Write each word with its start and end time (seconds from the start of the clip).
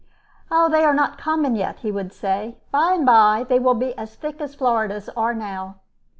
"They 0.49 0.83
are 0.83 0.95
not 0.95 1.19
common 1.19 1.55
yet," 1.55 1.81
he 1.81 1.91
would 1.91 2.11
say. 2.11 2.57
"By 2.71 2.93
and 2.95 3.05
by 3.05 3.45
they 3.47 3.59
will 3.59 3.75
be 3.75 3.95
as 3.99 4.15
thick 4.15 4.41
as 4.41 4.55
Floridas 4.55 5.09
are 5.09 5.35
now." 5.35 5.75